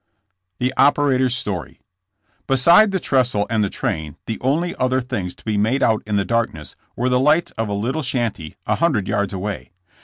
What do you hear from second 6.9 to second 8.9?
were tha lights of a little shanty, a